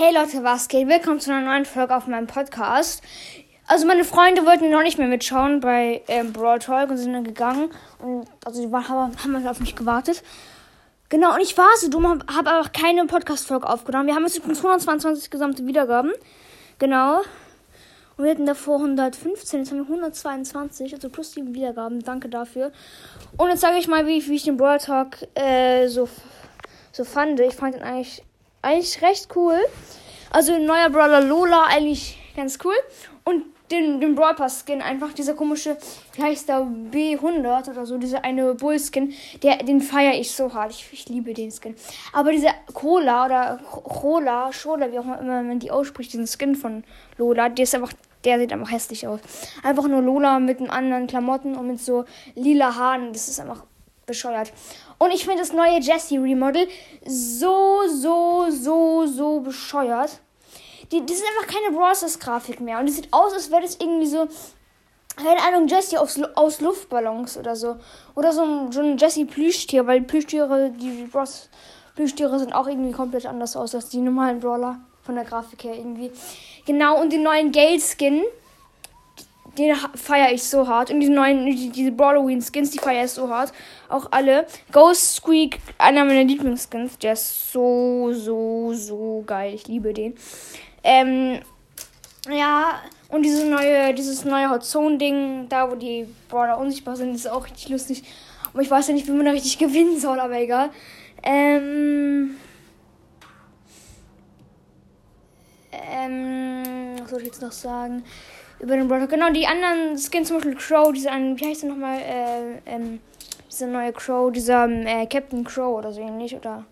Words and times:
Hey 0.00 0.14
Leute, 0.14 0.44
was 0.44 0.68
geht? 0.68 0.86
Willkommen 0.86 1.18
zu 1.18 1.32
einer 1.32 1.44
neuen 1.44 1.64
Folge 1.64 1.96
auf 1.96 2.06
meinem 2.06 2.28
Podcast. 2.28 3.02
Also 3.66 3.84
meine 3.84 4.04
Freunde 4.04 4.46
wollten 4.46 4.70
noch 4.70 4.84
nicht 4.84 4.96
mehr 4.96 5.08
mitschauen 5.08 5.58
bei 5.58 6.02
ähm, 6.06 6.32
Brawl 6.32 6.60
Talk 6.60 6.90
und 6.90 6.98
sind 6.98 7.14
dann 7.14 7.24
gegangen. 7.24 7.68
Und 7.98 8.28
also 8.44 8.64
die 8.64 8.72
haben, 8.72 9.16
haben 9.24 9.46
auf 9.48 9.58
mich 9.58 9.74
gewartet. 9.74 10.22
Genau, 11.08 11.34
und 11.34 11.40
ich 11.40 11.58
war 11.58 11.66
so 11.80 11.90
dumm, 11.90 12.06
habe 12.06 12.24
hab 12.32 12.46
aber 12.46 12.68
keine 12.68 13.06
Podcast-Folge 13.06 13.68
aufgenommen. 13.68 14.06
Wir 14.06 14.14
haben 14.14 14.22
jetzt 14.22 14.38
übrigens 14.38 14.58
122 14.58 15.30
gesamte 15.30 15.66
Wiedergaben. 15.66 16.12
Genau. 16.78 17.22
Und 18.16 18.24
wir 18.24 18.30
hatten 18.30 18.46
davor 18.46 18.76
115, 18.76 19.58
jetzt 19.58 19.72
haben 19.72 19.78
wir 19.78 19.84
122, 19.86 20.94
also 20.94 21.08
plus 21.08 21.32
7 21.32 21.52
Wiedergaben. 21.54 22.04
Danke 22.04 22.28
dafür. 22.28 22.70
Und 23.36 23.48
jetzt 23.48 23.62
sage 23.62 23.78
ich 23.78 23.88
mal, 23.88 24.06
wie, 24.06 24.24
wie 24.28 24.36
ich 24.36 24.44
den 24.44 24.58
Brawl 24.58 24.78
Talk 24.78 25.16
äh, 25.34 25.88
so, 25.88 26.08
so 26.92 27.02
fand. 27.02 27.40
Ich 27.40 27.54
fand 27.54 27.74
ihn 27.74 27.82
eigentlich 27.82 28.22
eigentlich 28.62 29.00
recht 29.02 29.28
cool. 29.36 29.58
Also 30.30 30.58
neuer 30.58 30.90
Brawler 30.90 31.22
Lola 31.22 31.64
eigentlich 31.64 32.18
ganz 32.36 32.58
cool. 32.64 32.74
Und 33.24 33.44
den, 33.70 34.00
den 34.00 34.14
Brawl 34.14 34.34
Pass 34.34 34.64
Skin 34.64 34.80
einfach, 34.80 35.12
dieser 35.12 35.34
komische, 35.34 35.76
wie 36.14 36.22
heißt 36.22 36.48
der, 36.48 36.60
B100 36.60 37.70
oder 37.70 37.86
so, 37.86 37.98
dieser 37.98 38.24
eine 38.24 38.54
Bull 38.54 38.78
Skin, 38.78 39.12
der, 39.42 39.58
den 39.58 39.80
feiere 39.80 40.14
ich 40.14 40.32
so 40.32 40.52
hart. 40.52 40.72
Ich, 40.72 40.88
ich 40.92 41.08
liebe 41.08 41.34
den 41.34 41.50
Skin. 41.50 41.74
Aber 42.12 42.32
dieser 42.32 42.54
Cola 42.72 43.26
oder 43.26 43.60
Cola, 43.70 44.52
Schola, 44.52 44.90
wie 44.90 44.98
auch 44.98 45.20
immer 45.20 45.42
man 45.42 45.58
die 45.58 45.70
ausspricht, 45.70 46.12
diesen 46.12 46.26
Skin 46.26 46.54
von 46.54 46.84
Lola, 47.18 47.48
der 47.48 47.64
ist 47.64 47.74
einfach, 47.74 47.92
der 48.24 48.38
sieht 48.38 48.52
einfach 48.52 48.70
hässlich 48.70 49.06
aus. 49.06 49.20
Einfach 49.62 49.86
nur 49.86 50.02
Lola 50.02 50.38
mit 50.38 50.58
einem 50.58 50.70
anderen 50.70 51.06
Klamotten 51.06 51.54
und 51.54 51.66
mit 51.66 51.80
so 51.80 52.04
lila 52.34 52.74
Haaren. 52.74 53.12
Das 53.12 53.28
ist 53.28 53.40
einfach 53.40 53.64
bescheuert. 54.08 54.52
Und 54.98 55.12
ich 55.12 55.24
finde 55.24 55.38
das 55.38 55.52
neue 55.52 55.78
Jessie 55.78 56.18
Remodel 56.18 56.66
so, 57.06 57.82
so, 57.86 58.46
so, 58.50 59.06
so 59.06 59.40
bescheuert. 59.40 60.18
Die, 60.90 61.04
das 61.06 61.18
ist 61.18 61.24
einfach 61.24 61.54
keine 61.54 61.76
Brawlers 61.76 62.18
Grafik 62.18 62.60
mehr. 62.60 62.80
Und 62.80 62.88
es 62.88 62.96
sieht 62.96 63.12
aus, 63.12 63.32
als 63.32 63.50
wäre 63.52 63.62
das 63.62 63.76
irgendwie 63.76 64.06
so, 64.06 64.26
keine 65.16 65.40
Ahnung, 65.42 65.68
Jessie 65.68 65.98
aus, 65.98 66.20
aus 66.34 66.60
Luftballons 66.60 67.36
oder 67.36 67.54
so. 67.54 67.76
Oder 68.16 68.32
so 68.32 68.42
ein, 68.42 68.72
so 68.72 68.80
ein 68.80 68.96
Jessie 68.98 69.24
Plüschtier, 69.24 69.86
weil 69.86 70.00
Plüschtiere, 70.00 70.70
die 70.70 71.04
Bros 71.04 71.48
Plüschtiere 71.94 72.38
sind 72.38 72.52
auch 72.54 72.66
irgendwie 72.66 72.92
komplett 72.92 73.26
anders 73.26 73.56
aus 73.56 73.74
als 73.74 73.88
die 73.88 73.98
normalen 73.98 74.40
Brawler. 74.40 74.80
Von 75.02 75.14
der 75.14 75.24
Grafik 75.24 75.64
her 75.64 75.74
irgendwie. 75.74 76.12
Genau, 76.66 77.00
und 77.00 77.10
den 77.10 77.22
neuen 77.22 77.50
Gale 77.50 77.80
Skin 77.80 78.24
den 79.56 79.74
feiere 79.94 80.32
ich 80.32 80.42
so 80.42 80.66
hart. 80.68 80.90
Und 80.90 81.00
diese 81.00 81.12
neuen, 81.12 81.46
die, 81.46 81.70
diese 81.70 81.92
Brawloween 81.92 82.42
Skins, 82.42 82.70
die 82.70 82.78
feiere 82.78 83.04
ich 83.04 83.12
so 83.12 83.28
hart. 83.28 83.52
Auch 83.88 84.08
alle. 84.10 84.46
Ghost 84.72 85.16
Squeak, 85.16 85.58
einer 85.78 86.04
meiner 86.04 86.24
Lieblingsskins. 86.24 86.98
Der 86.98 87.14
ist 87.14 87.52
so, 87.52 88.12
so, 88.12 88.72
so 88.74 89.24
geil. 89.26 89.54
Ich 89.54 89.66
liebe 89.68 89.92
den. 89.94 90.14
Ähm, 90.82 91.40
ja, 92.28 92.80
und 93.08 93.22
diese 93.22 93.46
neue, 93.46 93.94
dieses 93.94 94.24
neue 94.24 94.50
Hot 94.50 94.64
Zone 94.64 94.98
Ding, 94.98 95.48
da 95.48 95.70
wo 95.70 95.74
die 95.74 96.06
Brawler 96.28 96.58
unsichtbar 96.58 96.96
sind, 96.96 97.14
ist 97.14 97.28
auch 97.28 97.46
richtig 97.46 97.68
lustig. 97.70 98.02
Aber 98.52 98.62
ich 98.62 98.70
weiß 98.70 98.88
ja 98.88 98.94
nicht, 98.94 99.06
wie 99.06 99.12
man 99.12 99.24
da 99.24 99.32
richtig 99.32 99.58
gewinnen 99.58 99.98
soll, 99.98 100.20
aber 100.20 100.38
egal. 100.38 100.70
Ähm. 101.22 102.36
Ähm, 105.72 106.96
was 107.00 107.10
soll 107.10 107.20
ich 107.20 107.26
jetzt 107.26 107.42
noch 107.42 107.52
sagen? 107.52 108.04
Über 108.60 108.76
den 108.76 108.88
Brawler. 108.88 109.06
Genau, 109.06 109.30
die 109.30 109.46
anderen 109.46 109.96
Skins, 109.98 110.28
zum 110.28 110.38
Beispiel 110.38 110.56
Crow, 110.56 110.92
dieser, 110.92 111.12
wie 111.12 111.46
heißt 111.46 111.62
der 111.62 111.70
nochmal, 111.70 111.98
äh, 111.98 112.58
ähm, 112.66 113.00
dieser 113.50 113.66
neue 113.66 113.92
Crow, 113.92 114.32
dieser 114.32 114.68
äh, 114.68 115.06
Captain 115.06 115.44
Crow 115.44 115.78
oder 115.78 115.92
so 115.92 116.00
ähnlich, 116.00 116.34
oder 116.34 116.64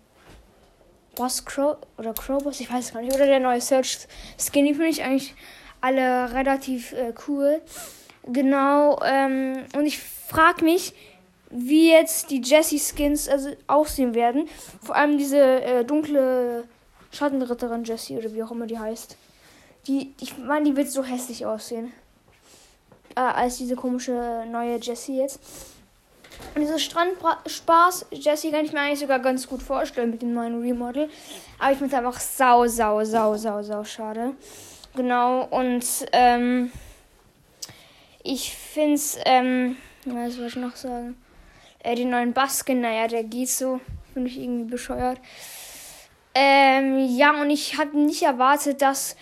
Boss 1.15 1.43
Crow, 1.45 1.77
oder 1.97 2.13
Crow 2.13 2.43
Boss, 2.43 2.59
ich 2.59 2.71
weiß 2.71 2.85
es 2.85 2.93
gar 2.93 3.01
nicht, 3.01 3.13
oder 3.13 3.25
der 3.25 3.39
neue 3.39 3.61
Search 3.61 4.07
Skin, 4.37 4.65
die 4.65 4.73
finde 4.73 4.89
ich 4.89 5.03
eigentlich 5.03 5.33
alle 5.81 6.33
relativ 6.33 6.93
äh, 6.93 7.13
cool. 7.27 7.61
Genau, 8.23 8.99
ähm, 9.05 9.63
und 9.75 9.85
ich 9.85 9.99
frage 9.99 10.63
mich, 10.63 10.93
wie 11.49 11.91
jetzt 11.91 12.29
die 12.29 12.41
Jessie 12.41 12.79
Skins 12.79 13.29
also 13.29 13.51
aussehen 13.67 14.13
werden. 14.13 14.49
Vor 14.83 14.95
allem 14.95 15.17
diese 15.17 15.39
äh, 15.39 15.85
dunkle 15.85 16.65
Schattenritterin 17.11 17.85
Jessie 17.85 18.17
oder 18.17 18.33
wie 18.33 18.43
auch 18.43 18.51
immer 18.51 18.67
die 18.67 18.77
heißt. 18.77 19.15
Die, 19.87 20.13
ich 20.19 20.37
meine, 20.37 20.65
die 20.65 20.75
wird 20.75 20.89
so 20.89 21.03
hässlich 21.03 21.45
aussehen. 21.45 21.93
Äh, 23.15 23.21
als 23.21 23.57
diese 23.57 23.75
komische 23.75 24.45
neue 24.51 24.77
Jessie 24.77 25.17
jetzt. 25.17 25.39
Und 26.53 26.61
dieses 26.61 26.83
Strandspaß, 26.83 28.07
Jessie 28.11 28.51
kann 28.51 28.65
ich 28.65 28.73
mir 28.73 28.81
eigentlich 28.81 28.99
sogar 28.99 29.19
ganz 29.19 29.47
gut 29.47 29.63
vorstellen 29.63 30.11
mit 30.11 30.21
dem 30.21 30.33
neuen 30.33 30.61
Remodel. 30.61 31.09
Aber 31.57 31.71
ich 31.71 31.77
finde 31.77 31.95
es 31.95 31.99
einfach 31.99 32.19
sau, 32.19 32.67
sau, 32.67 33.03
sau, 33.03 33.35
sau, 33.35 33.63
sau 33.63 33.83
schade. 33.83 34.33
Genau, 34.95 35.45
und 35.45 35.85
ähm, 36.11 36.71
ich 38.23 38.53
finde 38.55 38.95
es, 38.95 39.17
ähm, 39.25 39.77
was 40.05 40.33
soll 40.33 40.47
ich 40.47 40.55
noch 40.55 40.75
sagen? 40.75 41.17
Äh, 41.79 41.95
den 41.95 42.09
neuen 42.09 42.33
Baskin, 42.33 42.81
naja, 42.81 43.07
der 43.07 43.23
geht 43.23 43.49
so. 43.49 43.79
Finde 44.13 44.29
ich 44.29 44.39
irgendwie 44.39 44.69
bescheuert. 44.69 45.19
Ähm, 46.33 46.97
ja, 47.15 47.39
und 47.41 47.49
ich 47.49 47.77
hatte 47.77 47.97
nicht 47.97 48.23
erwartet, 48.23 48.81
dass 48.81 49.15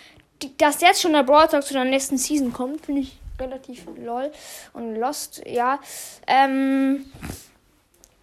dass 0.58 0.82
jetzt 0.82 1.02
schon 1.02 1.14
der 1.14 1.24
Brawl 1.24 1.48
Talk 1.48 1.64
zu 1.64 1.74
der 1.74 1.86
nächsten 1.86 2.18
Season 2.18 2.52
kommt, 2.54 2.86
finde 2.86 3.02
ich 3.02 3.20
relativ 3.40 3.86
lol 3.98 4.32
und 4.74 4.96
lost, 4.96 5.42
ja. 5.46 5.80
Ähm, 6.28 7.06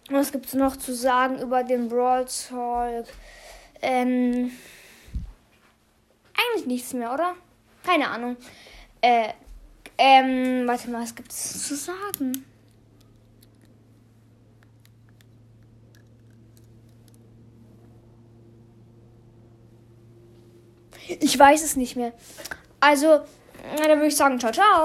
was 0.09 0.31
gibt 0.31 0.47
es 0.47 0.53
noch 0.53 0.75
zu 0.75 0.93
sagen 0.93 1.39
über 1.39 1.63
den 1.63 1.87
Brawl 1.87 2.25
Talk? 2.25 3.05
Ähm, 3.81 4.51
eigentlich 6.35 6.65
nichts 6.67 6.93
mehr, 6.93 7.13
oder? 7.13 7.35
Keine 7.85 8.09
Ahnung. 8.09 8.37
Äh, 9.01 9.29
ähm, 9.97 10.67
warte 10.67 10.89
mal, 10.89 11.03
was 11.03 11.15
gibt 11.15 11.31
es 11.31 11.67
zu 11.67 11.75
sagen? 11.75 12.45
Ich 21.07 21.37
weiß 21.37 21.63
es 21.63 21.75
nicht 21.75 21.95
mehr. 21.95 22.13
Also, 22.79 23.21
dann 23.77 23.97
würde 23.97 24.07
ich 24.07 24.15
sagen, 24.15 24.39
ciao, 24.39 24.51
ciao. 24.51 24.81